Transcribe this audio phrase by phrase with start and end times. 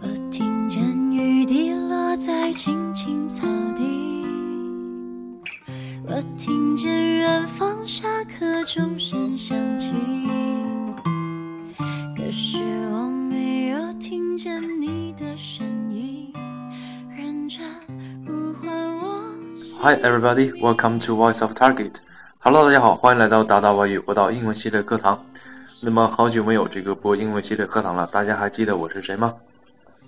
[0.00, 0.82] 我听见
[1.12, 3.46] 雨滴落在青青草
[3.76, 4.24] 地，
[6.06, 9.92] 我听见远方下课钟声响起，
[12.16, 12.58] 可是
[12.90, 16.32] 我没有听见你的声音，
[17.14, 17.60] 认真
[18.26, 19.20] 呼唤我。
[19.82, 21.96] Hi everybody, welcome to Voice of Target.
[22.38, 25.22] Hello，大家好，欢迎来到达达外语国道英文系列课堂。
[25.82, 29.34] 那么好久没有这个播英文系列课堂了，大家还记得我是谁吗？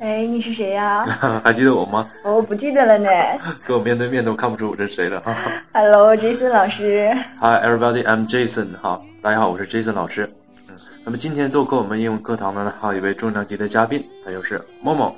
[0.00, 1.04] 哎，你是谁呀、
[1.44, 2.08] 还记得我吗？
[2.24, 3.10] 我不记得了呢。
[3.66, 5.20] 跟我面对面都看不出我是谁了。
[5.20, 7.14] 哈 哈 Hello，Jason 老师。
[7.38, 8.68] Hi everybody, I'm Jason.
[8.80, 10.26] 哈，大家好，我是 Jason 老师。
[10.68, 15.14] 嗯，那么今天做客我们英文课堂的呢，还有一位重量级的嘉宾，他就是默默。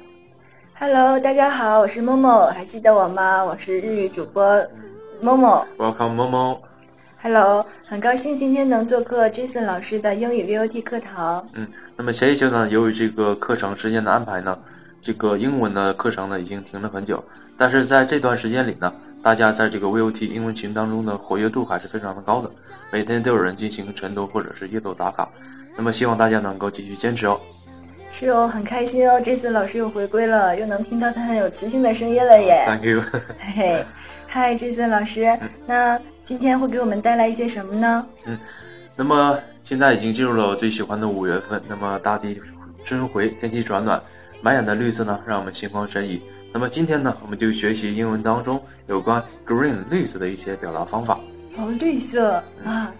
[0.80, 3.44] Hello，大家好，我是默默，还记得我吗？
[3.44, 4.44] 我是日语主播
[5.20, 5.64] 默默。
[5.78, 6.60] Welcome 默默。
[7.22, 11.46] Hello，很高兴今天能做客 Jason 老师的英语 VOT 课堂。
[11.54, 14.58] 嗯，那么前一周呢，由于这个课程时间的安排呢，
[15.02, 17.22] 这个英文的课程呢已经停了很久。
[17.58, 18.90] 但是在这段时间里呢，
[19.22, 22.50] 大家在这个 VOT 英文群当中的活跃度还是非常的高的，
[22.90, 25.28] 每天都有人进行晨读或者是夜读打卡。
[25.76, 27.38] 那么希望大家能够继续坚持哦。
[28.10, 32.64] 是哦，很开心哦，Jason 老师又回归了，又能听到他很有磁性的声音了耶。
[32.68, 33.02] Thank you。
[33.38, 33.86] 嘿嘿，
[34.26, 38.06] 嗨，Jason 老师，那今天会给我们带来一些什么呢？
[38.26, 38.38] 嗯
[38.94, 42.38] 那么现在已经进入了我最喜欢的五月份，那么大地
[42.84, 44.00] 春回，天气转暖，
[44.42, 46.20] 满眼的绿色呢，让我们心旷神怡。
[46.52, 51.18] 那么今天呢，我们就学习英文当中有关 green 绿色的一些表达方法。
[51.56, 52.92] 哦，绿色啊，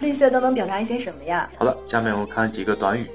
[0.00, 1.48] 绿色都能表达一些什么呀？
[1.56, 3.06] 好的，下面我们看几个短语。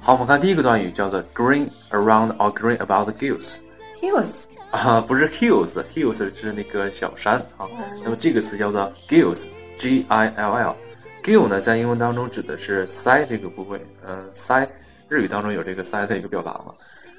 [0.00, 3.56] 好，我们看第一个短语叫做 green around or green about the hills。
[4.00, 7.66] Hills，啊，不是 hills，hills 是那个小山啊。
[8.04, 10.76] 那么这个词叫做 gills，g i l l。
[11.24, 14.64] gill 呢，在英文当中指的是腮这个部位，嗯、腮，
[15.08, 16.74] 日语当中有这个腮的一个表达吗。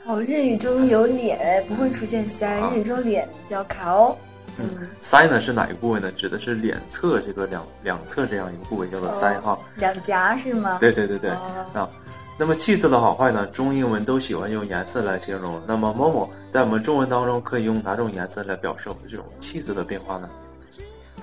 [0.06, 4.18] 哦，日语中有脸，不会出现腮，日语中脸叫顔。
[4.58, 6.12] 嗯，腮呢是哪一个部位呢？
[6.14, 9.58] 指的是脸侧这个两两侧这样一个部位叫做腮哈。
[9.76, 10.78] 两颊是吗？
[10.80, 11.90] 对对对对，哦啊。
[12.40, 13.46] 那么气色的好坏呢？
[13.48, 15.62] 中英文都喜欢用颜色来形容。
[15.68, 20.30] 那么某某在我们中文当中可以用哪种颜色来表示我们这种气色的变化呢？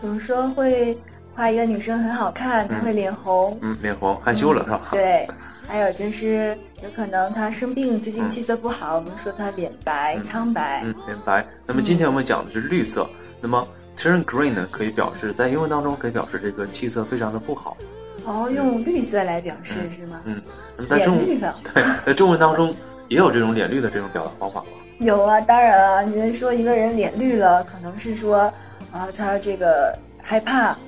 [0.00, 0.96] 比如说会
[1.34, 3.58] 画一个女生很好看，她会脸红。
[3.60, 4.80] 嗯，脸红害羞了是吧？
[4.92, 5.28] 对，
[5.66, 10.82] 还有就是有可能她生病，最近气色不好，我们说她脸白、苍白。
[10.84, 11.46] 嗯，脸白。
[11.66, 13.08] 那么今天我们讲的是绿色。
[13.40, 17.76] 那么 turn green 呢，可以表示在英文当中可以表示这个气色非常的不好。
[18.24, 20.20] 哦，用绿色来表示是吗？
[20.24, 20.40] 嗯，
[20.78, 21.54] 那么在绿了。
[21.74, 22.74] 对，在中文当中
[23.08, 24.66] 也有这种脸绿的这种表达方法吗？
[25.00, 28.50] 有啊，当然啊，你们说一个人脸绿了，可能是说
[28.92, 30.80] 啊，他这个害怕，惊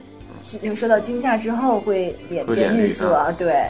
[0.74, 3.66] 受到惊吓之后会脸会变脸绿绿色，啊对。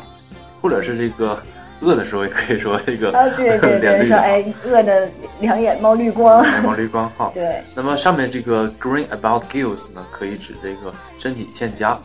[0.60, 1.40] 或者是这个
[1.80, 5.08] 饿的时候也可以说这个啊，对 对对，说哎，饿的
[5.40, 6.44] 两眼冒绿光。
[6.64, 7.30] 冒绿光哈。
[7.34, 11.98] 对，那么上面这个 green about gills 呢，可以指这个身体欠佳。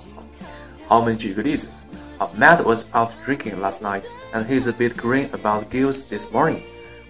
[0.87, 1.67] 好，我们举一个例子。
[2.17, 4.03] 好，Matt was out drinking last night,
[4.33, 6.59] and he's a bit green about gills this morning.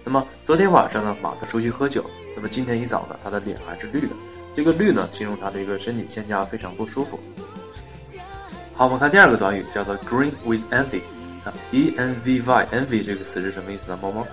[0.04, 4.14] 那么昨天晚上呢，马特出去喝酒，那么今天一早呢，他的脸还是绿的。
[4.54, 7.18] 这个绿呢，形容他的一个身体欠佳，非常不舒服。
[8.74, 11.00] 好，我们看第二个短语，叫做 green with envy。
[11.44, 13.98] 啊，e n v y，envy 这个词是什么意思呢？
[14.00, 14.26] 猫猫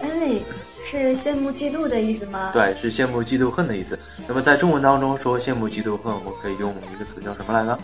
[0.00, 0.42] ？envy
[0.82, 3.98] 是羡慕、嫉妒的意思吗？，对，是羡慕、嫉妒、恨的意思。
[4.28, 7.78] 那么在中文当中说羡慕、嫉妒、恨，我们可以用一个词叫什么来呢？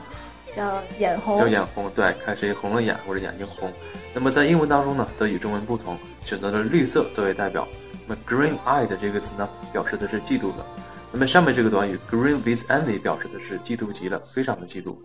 [0.54, 1.36] 叫眼红。
[1.36, 1.90] 叫眼红。
[1.90, 3.72] 对，看谁红了眼或者眼睛红。
[4.14, 7.66] 那么在英文当中呢，则与中文不同，选择了绿色作为代表。
[8.06, 10.64] 那么 green eyed 这个词呢，表示的是嫉妒的。
[11.12, 14.96] 那么上面这个短语 green with envy 表示的是嫉妒极了，非常的嫉妒。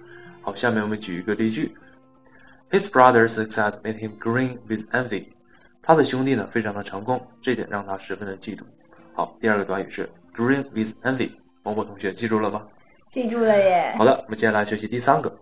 [0.41, 1.75] 好，下面我们举一个例句
[2.71, 5.25] ：His brother's success made him green with envy。
[5.81, 8.61] 他的兄弟呢，非常的成功，这点让他十分的嫉妒。
[9.13, 11.29] 好，第二个短语是 green with envy。
[11.63, 12.65] 某某同学记住了吗？
[13.09, 13.93] 记住了耶。
[13.97, 15.37] 好的，我们接下来学习第三个。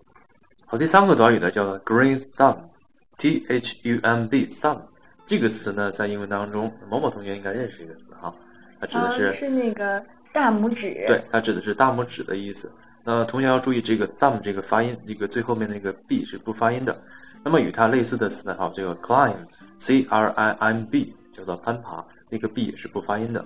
[0.64, 4.80] 好，第三个短语呢叫做 green thumb，t h u m b thumb
[5.26, 8.34] 这个词呢，在英文当中，某某同学应该认识这个词哈，
[8.80, 10.04] 它指的啊，是、是那个
[10.36, 10.92] 大拇指。
[11.08, 12.70] 对，它指的是大拇指的意思。
[13.02, 16.94] 那同学要注意这个 thumb 这个发音，这个最后面那个 b 是不发音的。
[17.42, 23.42] 那么与它类似的词呢，还有这个 climb，c r i m b 叫做攀爬，那个 b 也是不发音的。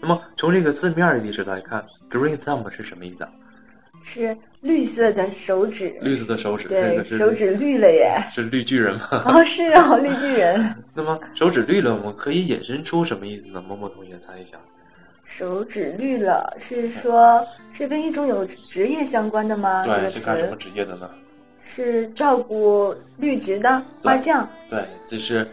[0.00, 3.30] 那么从这个字面儿的意思来看，green thumb 是什么意思啊？
[4.02, 5.94] 是绿色的手指。
[6.00, 8.22] 绿色的手指，这对个，手指绿了耶。
[8.30, 9.24] 是绿巨人吗？
[9.26, 10.74] 哦，是哦，绿巨人。
[10.94, 13.60] 那么手指绿了，我们可以引申出什么意思呢？
[13.66, 14.58] 某某同学猜一下。
[15.24, 19.86] 手指绿了，是说是跟一种有职业相关的吗？
[19.86, 21.10] 这个对，是干什么职业的呢？
[21.62, 24.48] 是照顾绿植的花匠。
[24.68, 25.46] 对，就是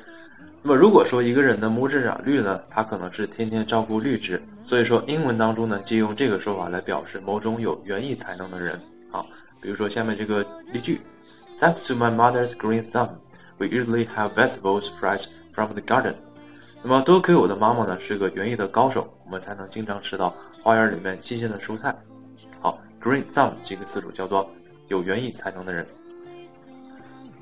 [0.61, 8.79] 那么如果说一个人的拇指染绿呢，他可能是天天照顾绿植，所以说英文当中呢，借用这个说法来表示某种有园艺才能的人
[9.11, 9.27] 好。
[9.61, 11.01] 比如说下面这个例句
[11.59, 13.09] ：Thanks to my mother's green thumb,
[13.57, 16.13] we usually have vegetables fresh from the garden。
[16.89, 21.93] 那么多亏我的妈妈呢是个园艺的高手，我们才能经常吃到花园里面新鲜的蔬菜。
[22.61, 24.49] 好，green thumb 这个词组叫做
[24.87, 25.85] 有园艺才能的人。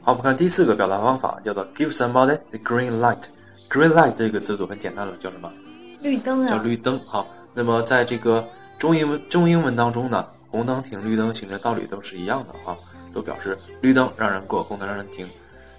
[0.01, 3.21] 好，我们看第四个表达方法，叫做 give somebody the green light。
[3.69, 5.53] green light 这个词组很简单了，叫什么？
[6.01, 6.49] 绿灯啊。
[6.49, 6.99] 叫绿灯。
[7.05, 8.43] 好，那么在这个
[8.79, 12.75] 中英文中英文当中呢，红灯停，绿灯行的道理都是一样的哈，
[13.13, 15.29] 都表示绿灯让人过，红灯让人停。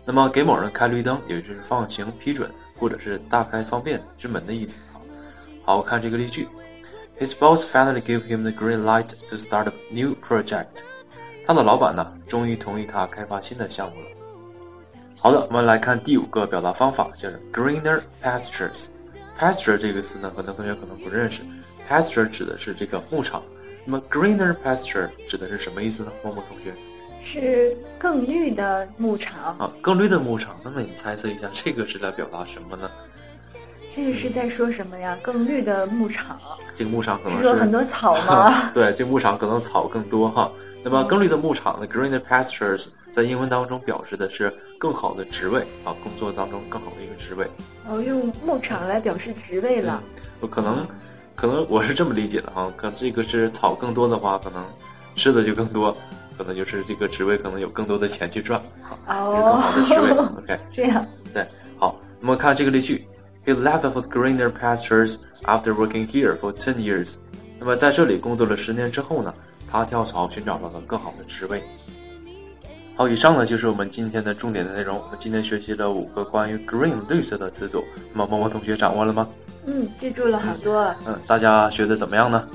[0.05, 4.81] 那么给某人开绿灯，也就是放行批准，或者是大开方便之门的意思。
[5.65, 6.49] 好，我看这个例句
[7.19, 10.67] ：His boss finally gave him the green light to start a new project。
[11.47, 14.07] 他的老板呢，终于同意他开发新的项目了。
[15.19, 18.87] 好的，我们来看第五个表达方法，叫做 greener pastures。
[19.39, 21.43] pasture 这个词呢，很多同学可能不认识。
[21.89, 23.43] pasture 指的是这个牧场，
[23.85, 26.13] 那么 greener pasture 指的是什么意思呢？
[26.23, 26.75] 默默同学，
[27.27, 30.57] 是更绿的牧场啊，更绿的牧场。
[30.63, 32.89] 那么你猜测一下， 这个是在表达什么呢？
[33.91, 35.19] 这个是在说什么呀？
[35.21, 36.39] 更绿的牧场，
[36.77, 38.53] 这个牧场可能是说很多草吗？
[38.73, 40.49] 对，这个牧场可能草更多哈。
[40.85, 47.45] 那么更绿的牧场呢 greener pastures 在英文当中表示的是更好的职位啊，工作当中更好的一个职位。
[47.89, 50.01] 哦，用牧场来表示职位了。
[50.39, 50.87] 我可能，
[51.35, 52.73] 可能我是这么理解的哈。
[52.77, 54.65] 可这个是草更多的话，可能
[55.17, 55.97] 吃的就更多，
[56.37, 58.61] 可能就是这个职位可能有更多的钱去赚
[59.09, 60.11] 哦，更好的职位。
[60.43, 61.07] OK， 这样。
[61.33, 61.47] 对，
[61.79, 63.07] 好，那么看这个例句
[63.45, 67.17] ，He left for greener pastures after working here for ten years。
[67.59, 69.33] 那么在这里工作了十年之后呢？
[69.69, 71.61] 他跳槽寻找到了更好的职位。
[72.95, 74.97] 好，以上呢就是我们今天的重点的内容。
[74.97, 79.29] 我们今天学习了五个关于 green 绿色的词组，那么默默同学掌握了吗？
[79.67, 80.83] 嗯，记住了好多。
[81.05, 82.49] 嗯，大家学的怎么样呢？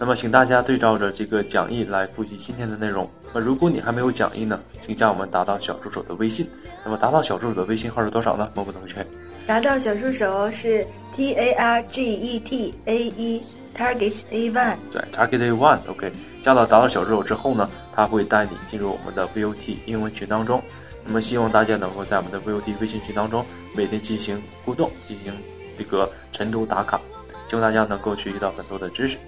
[0.00, 3.08] 那么请大家对照着这个讲义来复习今天的内容。
[3.34, 6.48] 那如果你还没有讲义呢，请加我们达到小助手的微信。
[6.84, 8.48] 那么达到小助手的微信号是多少呢？
[8.54, 9.04] 默默同学，
[9.44, 10.86] 达到小助手是
[11.16, 13.42] T A R G E T A E
[13.76, 14.76] Target A One。
[14.92, 16.12] 对，Target A One，OK。
[16.42, 20.62] 加到达到小助手之后呢，他会带你进入我们的 VOT 英文群当中。
[21.04, 23.44] 那么希望大家能够在我们的 VOT 微信群当中
[23.74, 25.32] 每天进行互动，进行
[25.76, 27.00] 这个晨读打卡，
[27.48, 29.18] 希望大家能够学习到很多的知识。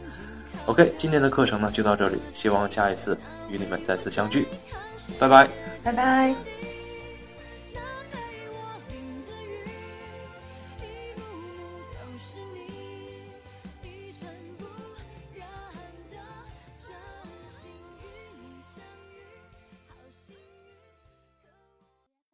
[0.66, 3.18] OK，今天的课程呢就到这里，希望下一次
[3.48, 4.46] 与你们再次相聚，
[5.18, 5.48] 拜拜，
[5.82, 6.69] 拜拜。